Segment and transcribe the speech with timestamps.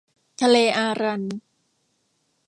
[0.41, 1.23] ทะเลอารัล